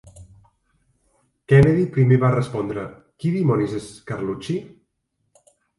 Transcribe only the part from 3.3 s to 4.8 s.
dimonis és Carlucci?"